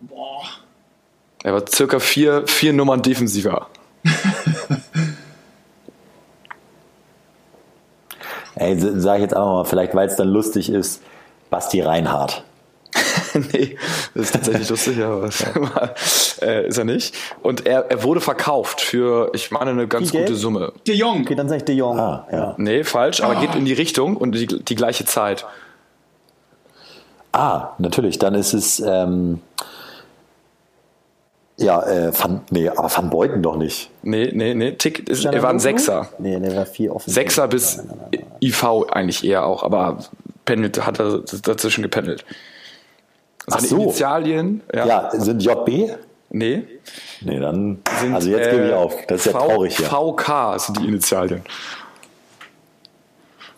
[0.00, 0.42] Boah.
[1.44, 3.66] Er war circa vier, vier Nummern defensiver.
[8.54, 11.02] Ey, sage ich jetzt einfach mal, vielleicht weil es dann lustig ist,
[11.50, 12.44] Basti Reinhardt.
[13.52, 13.76] nee,
[14.14, 15.28] das ist tatsächlich lustig, aber
[16.42, 17.14] äh, ist er nicht.
[17.42, 20.26] Und er, er wurde verkauft für, ich meine, eine ganz Geld?
[20.26, 20.72] gute Summe.
[20.86, 21.22] De Jong.
[21.22, 21.98] Okay, dann sag ich De Jong.
[21.98, 22.54] Ah, ja.
[22.58, 25.46] Nee, falsch, aber geht in die Richtung und die, die gleiche Zeit.
[27.32, 29.40] Ah, natürlich, dann ist es, ähm,
[31.56, 33.90] ja, äh, Van, nee, aber Van Beuten doch nicht.
[34.02, 36.08] Nee, nee, nee, Tick, ist, er war ein Sechser.
[36.18, 37.10] Nee, der war vier offen.
[37.10, 37.82] Sechser bis
[38.42, 39.98] IV eigentlich eher auch, aber
[40.44, 42.24] pendelt, hat er dazwischen gependelt.
[43.46, 43.76] Seine so.
[43.82, 45.96] Initialien, ja, Ja, sind JB?
[46.30, 46.64] nee,
[47.20, 48.94] Nee, dann, sind, also jetzt gebe ich äh, auf.
[49.06, 49.86] Das ist ja V- traurig hier.
[49.86, 51.42] VK sind die Initialien.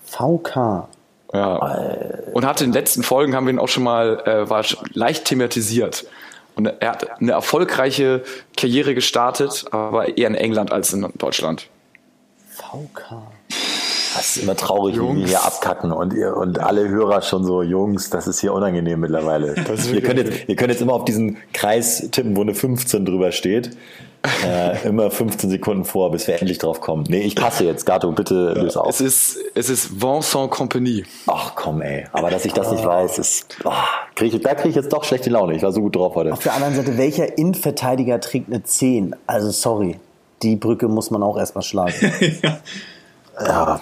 [0.07, 0.88] VK.
[1.33, 1.57] Ja.
[2.33, 5.25] Und hat in den letzten Folgen haben wir ihn auch schon mal äh, war leicht
[5.25, 6.07] thematisiert.
[6.55, 8.23] Und er hat eine erfolgreiche
[8.57, 11.66] Karriere gestartet, aber eher in England als in Deutschland.
[12.51, 13.16] VK.
[14.14, 15.29] Das ist immer traurig, wie wir Jungs.
[15.29, 19.55] hier abkacken und ihr und alle Hörer schon so, Jungs, das ist hier unangenehm mittlerweile.
[19.57, 23.33] ihr, könnt jetzt, ihr könnt jetzt immer auf diesen Kreis tippen, wo eine 15 drüber
[23.33, 23.77] steht.
[24.42, 27.05] Äh, immer 15 Sekunden vor, bis wir endlich drauf kommen.
[27.09, 27.85] Nee, ich passe jetzt.
[27.85, 28.88] Gato, bitte löse auf.
[28.88, 31.05] Es ist, es ist Vincent Compagnie.
[31.27, 32.07] Ach komm, ey.
[32.12, 33.59] Aber dass ich das nicht weiß, ist.
[33.64, 33.72] Oh,
[34.14, 35.55] krieg ich, da kriege ich jetzt doch schlechte Laune.
[35.55, 36.33] Ich war so gut drauf heute.
[36.33, 39.14] Auf der anderen Seite, welcher Innenverteidiger trägt eine 10?
[39.27, 39.98] Also sorry,
[40.42, 41.94] die Brücke muss man auch erstmal schlagen.
[43.37, 43.46] Ja.
[43.46, 43.81] ja.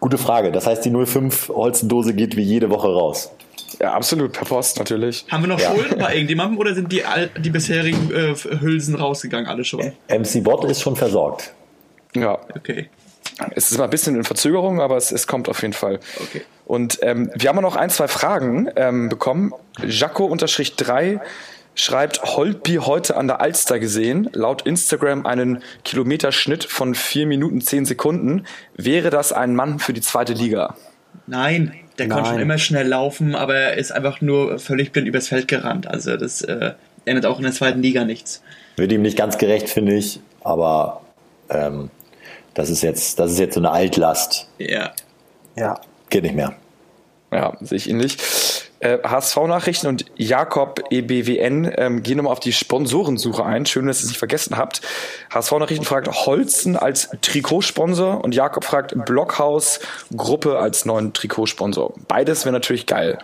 [0.00, 0.52] Gute Frage.
[0.52, 3.30] Das heißt, die 05 Holzendose geht wie jede Woche raus.
[3.80, 5.24] Ja, absolut, per Post natürlich.
[5.30, 7.02] Haben wir noch Schulden bei irgendjemandem oder sind die,
[7.38, 9.92] die bisherigen äh, Hülsen rausgegangen, alle schon?
[10.08, 11.52] MC Bot ist schon versorgt.
[12.14, 12.88] Ja, Okay.
[13.56, 15.98] es ist mal ein bisschen in Verzögerung, aber es, es kommt auf jeden Fall.
[16.22, 16.42] Okay.
[16.66, 19.52] Und ähm, wir haben auch noch ein, zwei Fragen ähm, bekommen.
[19.84, 21.20] Jaco-3
[21.74, 27.84] schreibt, Holtby heute an der Alster gesehen, laut Instagram einen Kilometerschnitt von 4 Minuten 10
[27.84, 28.46] Sekunden.
[28.76, 30.76] Wäre das ein Mann für die zweite Liga?
[31.26, 32.32] Nein, der konnte Nein.
[32.32, 35.86] schon immer schnell laufen, aber er ist einfach nur völlig blind übers Feld gerannt.
[35.86, 36.72] Also das äh,
[37.04, 38.42] ändert auch in der zweiten Liga nichts.
[38.76, 40.20] Wird ihm nicht ganz gerecht, finde ich.
[40.42, 41.02] Aber
[41.48, 41.90] ähm,
[42.54, 44.48] das, ist jetzt, das ist jetzt so eine Altlast.
[44.58, 44.92] Ja.
[45.56, 45.80] ja.
[46.10, 46.54] Geht nicht mehr.
[47.32, 48.16] Ja, sehe ich ähnlich.
[48.84, 53.64] Äh, HSV-Nachrichten und Jakob EBWN ähm, gehen nochmal auf die Sponsorensuche ein.
[53.64, 54.82] Schön, dass ihr es nicht vergessen habt.
[55.32, 59.80] HSV-Nachrichten fragt Holzen als Trikotsponsor und Jakob fragt Blockhaus
[60.14, 61.94] Gruppe als neuen Trikotsponsor.
[62.08, 63.18] Beides wäre natürlich geil.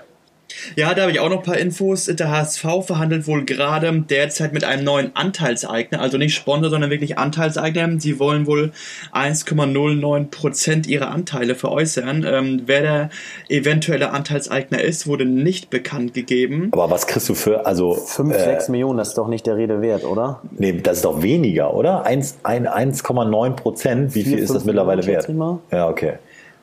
[0.76, 2.06] Ja, da habe ich auch noch ein paar Infos.
[2.06, 7.18] Der HSV verhandelt wohl gerade derzeit mit einem neuen Anteilseigner, also nicht Sponsor, sondern wirklich
[7.18, 8.00] Anteilseigner.
[8.00, 8.72] Sie wollen wohl
[9.12, 12.24] 1,09% ihrer Anteile veräußern.
[12.28, 13.10] Ähm, wer der
[13.48, 16.68] eventuelle Anteilseigner ist, wurde nicht bekannt gegeben.
[16.72, 17.94] Aber was kriegst du für, also.
[17.94, 20.42] 5, äh, 6 Millionen, das ist doch nicht der Rede wert, oder?
[20.50, 22.06] Nee, das ist doch weniger, oder?
[22.06, 25.28] 1,9 Prozent, wie viel ist das mittlerweile wert?
[25.70, 26.14] Ja, okay.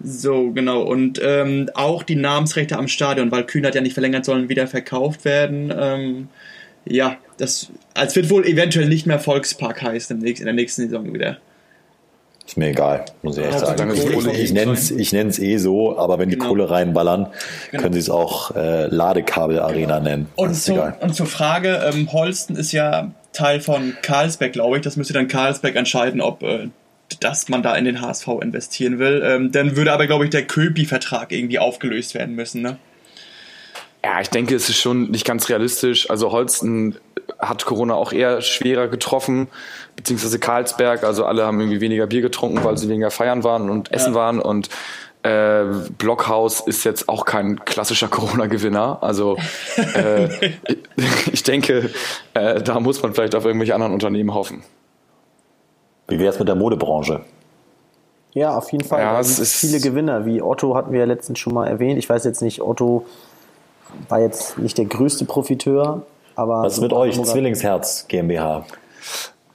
[0.04, 0.84] So, genau.
[0.84, 4.68] Und ähm, auch die Namensrechte am Stadion, weil Kühn hat ja nicht verlängert, sollen wieder
[4.68, 5.74] verkauft werden.
[5.78, 6.30] Ähm,
[6.86, 11.38] ja, das als wird wohl eventuell nicht mehr Volkspark heißen in der nächsten Saison wieder.
[12.46, 13.92] Ist mir egal, muss ich echt sagen.
[13.94, 16.50] Ich, ich, ich nenne es ich nenn's eh so, aber wenn die genau.
[16.50, 17.28] Kohle reinballern,
[17.72, 17.84] genau.
[17.84, 20.10] können sie es auch äh, Ladekabel-Arena genau.
[20.10, 20.30] nennen.
[20.38, 24.84] Und, zu, und zur Frage, ähm, Holsten ist ja Teil von Karlsberg, glaube ich.
[24.84, 26.70] Das müsste dann Karlsberg entscheiden, ob äh,
[27.20, 29.24] dass man da in den HSV investieren will.
[29.26, 32.78] Ähm, dann würde aber, glaube ich, der Köpi-Vertrag irgendwie aufgelöst werden müssen, ne?
[34.04, 36.10] Ja, ich denke, es ist schon nicht ganz realistisch.
[36.10, 36.96] Also Holsten
[37.40, 39.48] hat Corona auch eher schwerer getroffen,
[39.96, 41.04] beziehungsweise Karlsberg.
[41.04, 44.20] Also alle haben irgendwie weniger Bier getrunken, weil sie weniger feiern waren und essen ja.
[44.20, 44.40] waren.
[44.40, 44.70] Und
[45.24, 45.66] äh,
[45.98, 49.00] Blockhaus ist jetzt auch kein klassischer Corona-Gewinner.
[49.02, 49.38] Also
[49.76, 50.30] äh,
[51.32, 51.90] ich denke,
[52.34, 54.64] äh, da muss man vielleicht auf irgendwelche anderen Unternehmen hoffen.
[56.08, 57.22] Wie wäre es mit der Modebranche?
[58.34, 59.02] Ja, auf jeden Fall.
[59.02, 61.98] Ja, es ist viele Gewinner, wie Otto hatten wir ja letztens schon mal erwähnt.
[61.98, 63.06] Ich weiß jetzt nicht, Otto
[64.10, 66.04] war jetzt nicht der größte Profiteur,
[66.36, 66.64] aber.
[66.64, 68.66] Was ist mit euch, Zwillingsherz GmbH?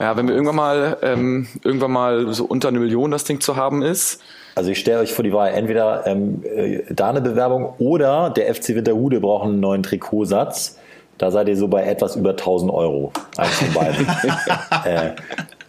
[0.00, 3.54] Ja, wenn wir irgendwann mal, ähm, irgendwann mal so unter eine Million das Ding zu
[3.54, 4.20] haben ist.
[4.56, 8.52] Also ich stelle euch vor die Wahl, entweder ähm, äh, da eine Bewerbung oder der
[8.52, 10.78] FC Winterhude braucht einen neuen Trikotsatz.
[11.18, 13.12] Da seid ihr so bei etwas über 1000 Euro.
[13.36, 14.06] Eins von beiden.
[14.84, 15.10] äh,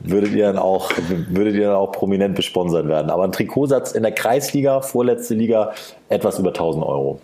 [0.03, 0.91] würdet ihr dann auch,
[1.29, 3.09] würdet ihr dann auch prominent besponsert werden.
[3.09, 5.73] Aber ein Trikotsatz in der Kreisliga, vorletzte Liga,
[6.09, 7.19] etwas über 1000 Euro.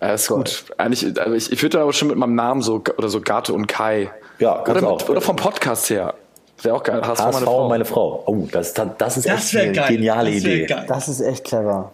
[0.00, 0.64] Ja, ist gut.
[0.78, 3.66] Eigentlich, also ich, ich würde aber schon mit meinem Namen so, oder so Gato und
[3.66, 4.10] Kai.
[4.38, 5.08] Ja, oder, auch.
[5.08, 6.14] oder vom Podcast her.
[6.62, 7.00] Wäre auch geil.
[7.02, 7.68] HSV, HSV meine Frau.
[7.68, 8.22] meine Frau.
[8.26, 9.88] Oh, das, das ist das echt eine geil.
[9.88, 10.66] geniale das Idee.
[10.66, 10.84] Geil.
[10.88, 11.92] Das ist echt clever.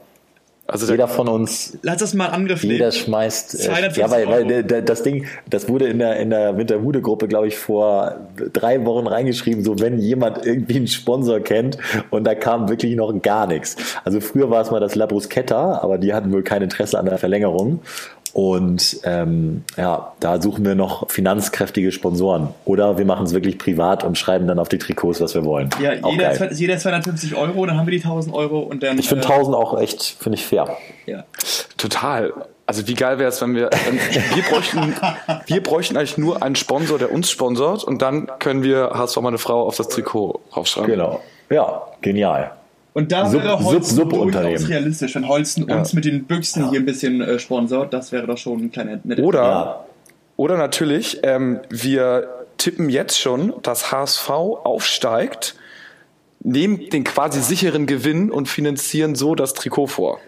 [0.69, 1.79] Also jeder von uns.
[1.83, 3.69] Lass das mal Angriff Jeder schmeißt.
[3.69, 7.57] Äh, ja, weil, weil das Ding, das wurde in der, in der Winterhude-Gruppe, glaube ich,
[7.57, 8.17] vor
[8.53, 11.79] drei Wochen reingeschrieben, so wenn jemand irgendwie einen Sponsor kennt
[12.11, 13.77] und da kam wirklich noch gar nichts.
[14.05, 17.07] Also früher war es mal das La Bruschetta, aber die hatten wohl kein Interesse an
[17.07, 17.81] der Verlängerung.
[18.37, 22.49] Und ähm, ja, da suchen wir noch finanzkräftige Sponsoren.
[22.67, 25.71] Oder wir machen es wirklich privat und schreiben dann auf die Trikots, was wir wollen.
[25.81, 28.99] Ja, jeder, jeder 250 Euro, dann haben wir die 1000 Euro und dann.
[28.99, 30.77] Ich finde äh, 1000 auch echt, finde ich fair.
[31.07, 31.25] Ja.
[31.79, 32.35] Total.
[32.67, 34.95] Also wie geil wäre es, wenn wir, wir bräuchten,
[35.47, 39.39] wir bräuchten eigentlich nur einen Sponsor, der uns sponsort und dann können wir HSV meine
[39.39, 40.91] Frau auf das Trikot raufschreiben.
[40.91, 41.23] Genau.
[41.49, 42.51] Ja, genial.
[42.97, 45.77] Und da Sub, wäre Holsten Sub, durchaus realistisch, wenn Holsten ja.
[45.77, 46.71] uns mit den Büchsen ja.
[46.71, 49.85] hier ein bisschen äh, sponsort, das wäre doch schon ein kleiner netter Oder, ja.
[50.37, 55.57] oder natürlich, ähm, wir tippen jetzt schon, dass HSV aufsteigt,
[56.41, 60.19] nehmen den quasi sicheren Gewinn und finanzieren so das Trikot vor.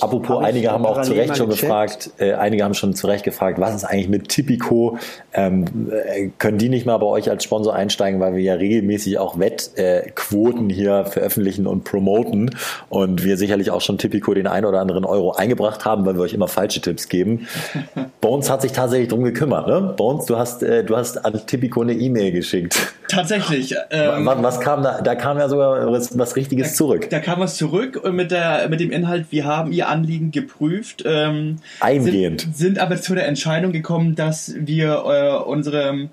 [0.00, 1.62] Apropos, hab einige haben auch zu Recht schon gecheckt.
[1.62, 4.98] gefragt, äh, einige haben schon zu Recht gefragt, was ist eigentlich mit Tipico?
[5.32, 9.18] Ähm, äh, können die nicht mal bei euch als Sponsor einsteigen, weil wir ja regelmäßig
[9.18, 12.54] auch Wettquoten äh, hier veröffentlichen und promoten
[12.88, 16.22] und wir sicherlich auch schon Tipico den einen oder anderen Euro eingebracht haben, weil wir
[16.22, 17.48] euch immer falsche Tipps geben.
[18.20, 19.94] Bones hat sich tatsächlich drum gekümmert, ne?
[19.96, 22.94] Bones, du hast, äh, du hast an Tipico eine E-Mail geschickt.
[23.08, 23.74] Tatsächlich.
[23.90, 25.00] Ähm, was, was, kam da?
[25.00, 27.08] Da kam ja sogar was, was Richtiges da, zurück.
[27.10, 31.02] Da kam was zurück mit der, mit dem Inhalt, wir haben ihr Anliegen geprüft.
[31.06, 32.42] Ähm, Eingehend.
[32.42, 36.08] Sind, sind, aber zu der Entscheidung gekommen, dass wir äh, unsere,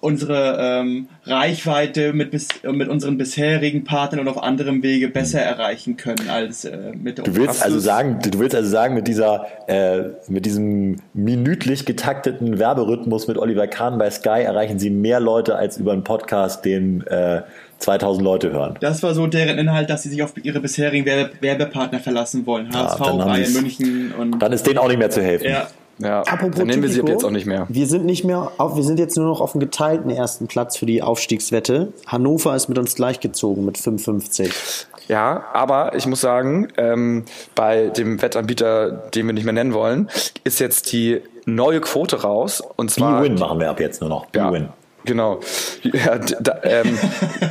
[0.00, 5.96] unsere ähm, Reichweite mit, bis, mit unseren bisherigen Partnern und auf anderem Wege besser erreichen
[5.96, 10.04] können als äh, mit Du willst also sagen, du willst also sagen, mit dieser, äh,
[10.28, 15.76] mit diesem minütlich getakteten Werberhythmus mit Oliver Kahn bei Sky erreichen sie mehr Leute als
[15.76, 17.42] über einen Podcast, den äh,
[17.78, 18.76] 2000 Leute hören.
[18.80, 22.72] Das war so deren Inhalt, dass sie sich auf ihre bisherigen Werbe Werbepartner verlassen wollen.
[22.72, 24.38] HSV, ja, Bayern München und.
[24.38, 25.46] Dann ist denen auch nicht mehr zu helfen.
[25.48, 25.68] Ja.
[26.00, 27.66] Ja, Apropos dann nehmen wir sie jetzt auch nicht mehr.
[27.68, 30.76] Wir sind nicht mehr, auf, wir sind jetzt nur noch auf dem geteilten ersten Platz
[30.76, 31.92] für die Aufstiegswette.
[32.06, 34.86] Hannover ist mit uns gleichgezogen mit 55.
[35.08, 40.08] Ja, aber ich muss sagen, ähm, bei dem Wettanbieter, den wir nicht mehr nennen wollen,
[40.44, 42.62] ist jetzt die neue Quote raus.
[42.76, 43.20] Und zwar.
[43.20, 44.26] B-Win machen wir ab jetzt nur noch.
[44.26, 44.62] B-Win.
[44.62, 44.74] Ja.
[45.04, 45.40] Genau.
[45.82, 46.98] Ja, da, ähm,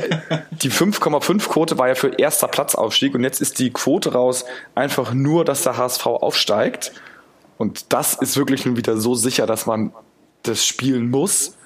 [0.62, 5.44] die 5,5-Quote war ja für erster Platzaufstieg und jetzt ist die Quote raus einfach nur,
[5.44, 6.92] dass der HSV aufsteigt.
[7.60, 9.92] Und das ist wirklich nun wieder so sicher, dass man
[10.44, 11.58] das spielen muss.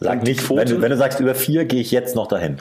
[0.00, 2.56] Sag nicht, wenn du, wenn du sagst über vier, gehe ich jetzt noch dahin.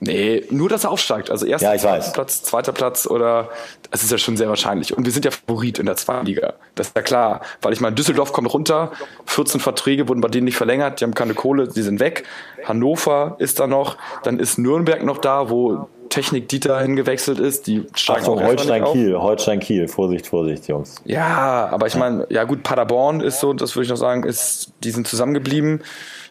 [0.00, 1.30] Nee, nur dass er aufsteigt.
[1.30, 1.98] Also erster Ja.
[2.14, 3.50] Platz, zweiter Platz oder
[3.90, 4.96] das ist ja schon sehr wahrscheinlich.
[4.96, 6.54] Und wir sind ja Favorit in der zweiten Liga.
[6.76, 7.42] Das ist ja klar.
[7.60, 8.90] Weil ich meine, Düsseldorf kommt runter,
[9.26, 12.24] 14 Verträge wurden bei denen nicht verlängert, die haben keine Kohle, die sind weg.
[12.64, 17.66] Hannover ist da noch, dann ist Nürnberg noch da, wo Technik Dieter hingewechselt ist.
[17.66, 18.40] Die nicht auf.
[18.42, 19.88] Holstein-Kiel, Holstein-Kiel.
[19.88, 20.96] Vorsicht, Vorsicht, Jungs.
[21.06, 24.72] Ja, aber ich meine, ja gut, Paderborn ist so, das würde ich noch sagen, ist,
[24.84, 25.80] die sind zusammengeblieben.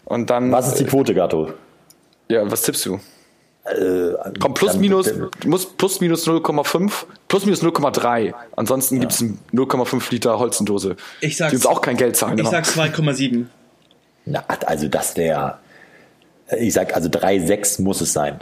[0.06, 0.52] Und dann.
[0.52, 1.52] Was ist die Quote, Gatto?
[2.30, 3.00] Ja, was tippst du?
[3.64, 5.06] Äh, Komm, plus dann- minus,
[5.40, 8.34] du musst plus minus 0,5, plus minus 0,3.
[8.56, 10.96] Ansonsten gibt's ein 0,5 Liter Holzendose.
[11.22, 12.38] Ich sag's- Die uns auch kein Geld zahlen.
[12.38, 13.50] Ich sag 2,7.
[14.26, 15.58] Na, also das wäre,
[16.60, 18.40] ich sag, also 3,6 muss es sein.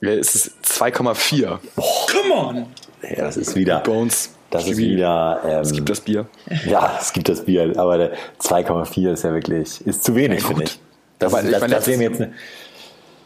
[0.00, 2.66] Ja, es ist 2,4 Come on!
[3.02, 4.30] Ja, das ist wieder, uns.
[4.50, 6.26] das ist Wie- wieder, Es ähm, gibt das Bier.
[6.66, 10.48] ja, es gibt das Bier, aber der 2,4 ist ja wirklich, ist zu wenig, Ja,
[10.48, 10.78] finde ich.
[11.18, 12.32] Das, Aber ist, ich das, meine, das letztes- jetzt eine,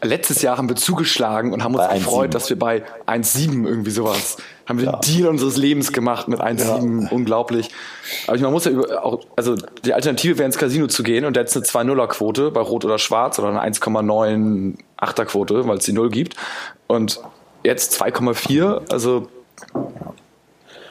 [0.01, 1.97] Letztes Jahr haben wir zugeschlagen und haben uns Bei 1,7.
[2.05, 4.91] gefreut, dass wir bei 1,7 irgendwie sowas haben wir Ja.
[4.95, 7.09] den Deal unseres Lebens gemacht mit 1,7.
[7.11, 7.69] Unglaublich.
[8.25, 11.25] Aber ich, man muss ja über, auch, also die Alternative wäre ins Casino zu gehen
[11.25, 13.59] und jetzt eine 2-0er-Quote bei Rot oder Schwarz oder eine
[14.99, 16.35] 1,98er-Quote, weil es die Null gibt.
[16.87, 17.19] Und
[17.63, 19.27] jetzt 2,4, also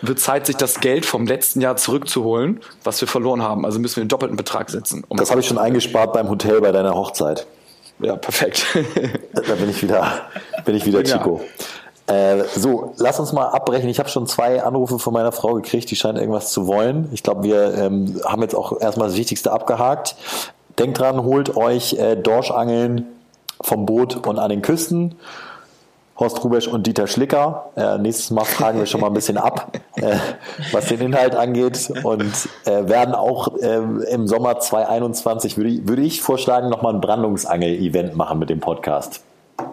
[0.01, 3.65] wird Zeit, sich das Geld vom letzten Jahr zurückzuholen, was wir verloren haben.
[3.65, 5.05] Also müssen wir den doppelten Betrag setzen.
[5.09, 7.47] Um das habe ich schon eingespart beim Hotel bei deiner Hochzeit.
[7.99, 8.67] ja, perfekt.
[9.33, 10.23] Da bin ich wieder,
[10.65, 11.19] bin ich wieder Ja.
[11.19, 11.41] Chico.
[12.07, 13.89] Äh, so, lass uns mal abbrechen.
[13.89, 17.09] Ich habe schon zwei Anrufe von meiner Frau gekriegt, die scheint irgendwas zu wollen.
[17.13, 20.17] Ich glaube, wir ähm, haben jetzt auch erstmal das Wichtigste abgehakt.
[20.79, 23.07] Denkt dran, holt euch äh, Dorschangeln
[23.63, 25.15] vom Boot und an den Küsten.
[26.19, 27.71] Horst Rubesch und Dieter Schlicker.
[27.77, 30.17] Äh, nächstes Mal fragen wir schon mal ein bisschen ab, äh,
[30.73, 33.77] was den Inhalt angeht und äh, werden auch äh,
[34.11, 39.21] im Sommer 2021, würde ich, würde ich vorschlagen, nochmal ein Brandungsangel-Event machen mit dem Podcast.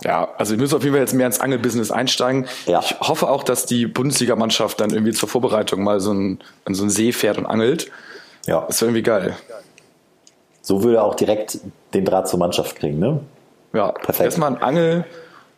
[0.04, 2.46] Ja, also wir müssen auf jeden Fall jetzt mehr ins Angelbusiness einsteigen.
[2.68, 2.80] Ja.
[2.80, 6.84] Ich hoffe auch, dass die Bundesligamannschaft dann irgendwie zur Vorbereitung mal so ein, an so
[6.84, 7.90] einen See fährt und angelt.
[8.46, 9.36] Ja, Das wäre irgendwie geil.
[10.62, 11.58] so würde er auch direkt
[11.96, 13.20] den Draht zur Mannschaft kriegen, ne?
[13.76, 14.22] Ja, Perfekt.
[14.26, 15.06] erstmal ein Angel,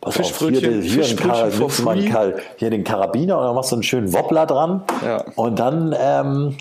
[0.00, 2.12] Pass auf, Fischbrötchen, hier, hier, den Kara, Fischbrötchen.
[2.12, 4.82] Kar- hier den Karabiner und dann machst du einen schönen Wobbler dran.
[5.04, 5.24] Ja.
[5.36, 6.56] Und dann, ähm,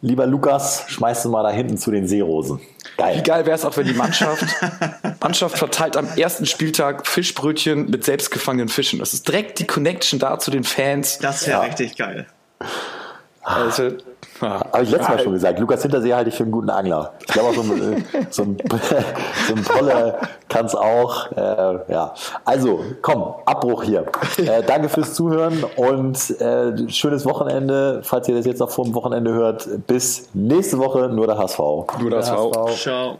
[0.00, 2.58] lieber Lukas, schmeißt du mal da hinten zu den Seerosen.
[2.58, 3.22] Wie Geil.
[3.22, 4.44] geil wäre es auch, wenn die Mannschaft,
[5.20, 8.98] Mannschaft verteilt am ersten Spieltag Fischbrötchen mit selbstgefangenen Fischen.
[8.98, 11.18] Das ist direkt die Connection da zu den Fans.
[11.18, 11.64] Das wäre Ja.
[11.66, 12.26] richtig geil.
[13.42, 13.90] Also.
[14.40, 15.58] Habe ich letztes Mal schon gesagt.
[15.58, 17.12] Lukas Hintersee halte ich für einen guten Angler.
[17.20, 18.56] Ich glaube auch so ein, äh, so ein,
[19.48, 21.30] so ein Polle kann es auch.
[21.32, 22.14] Äh, ja.
[22.44, 24.06] Also, komm, Abbruch hier.
[24.38, 28.00] Äh, danke fürs Zuhören und äh, schönes Wochenende.
[28.04, 31.58] Falls ihr das jetzt noch vor dem Wochenende hört, bis nächste Woche nur der HSV.
[31.58, 32.56] Nur das Der HSV.
[32.56, 32.82] HSV.
[32.82, 33.18] Ciao.